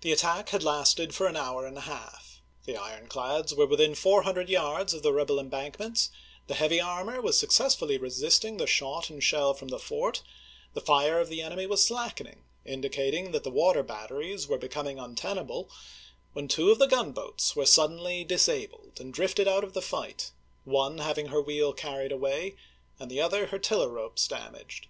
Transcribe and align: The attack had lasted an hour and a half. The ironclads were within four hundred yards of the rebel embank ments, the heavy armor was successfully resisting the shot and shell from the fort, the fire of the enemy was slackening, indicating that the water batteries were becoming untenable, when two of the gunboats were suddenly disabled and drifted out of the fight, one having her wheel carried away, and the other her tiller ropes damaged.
The 0.00 0.10
attack 0.10 0.48
had 0.48 0.64
lasted 0.64 1.16
an 1.20 1.36
hour 1.36 1.64
and 1.64 1.78
a 1.78 1.82
half. 1.82 2.40
The 2.64 2.76
ironclads 2.76 3.54
were 3.54 3.68
within 3.68 3.94
four 3.94 4.22
hundred 4.24 4.48
yards 4.48 4.92
of 4.92 5.04
the 5.04 5.12
rebel 5.12 5.36
embank 5.38 5.78
ments, 5.78 6.10
the 6.48 6.56
heavy 6.56 6.80
armor 6.80 7.20
was 7.20 7.38
successfully 7.38 7.96
resisting 7.96 8.56
the 8.56 8.66
shot 8.66 9.10
and 9.10 9.22
shell 9.22 9.54
from 9.54 9.68
the 9.68 9.78
fort, 9.78 10.24
the 10.72 10.80
fire 10.80 11.20
of 11.20 11.28
the 11.28 11.40
enemy 11.40 11.66
was 11.68 11.84
slackening, 11.86 12.42
indicating 12.64 13.30
that 13.30 13.44
the 13.44 13.48
water 13.52 13.84
batteries 13.84 14.48
were 14.48 14.58
becoming 14.58 14.98
untenable, 14.98 15.70
when 16.32 16.48
two 16.48 16.72
of 16.72 16.80
the 16.80 16.88
gunboats 16.88 17.54
were 17.54 17.64
suddenly 17.64 18.24
disabled 18.24 18.98
and 18.98 19.14
drifted 19.14 19.46
out 19.46 19.62
of 19.62 19.72
the 19.72 19.80
fight, 19.80 20.32
one 20.64 20.98
having 20.98 21.26
her 21.26 21.40
wheel 21.40 21.72
carried 21.72 22.10
away, 22.10 22.56
and 22.98 23.08
the 23.08 23.20
other 23.20 23.46
her 23.46 23.58
tiller 23.60 23.88
ropes 23.88 24.26
damaged. 24.26 24.88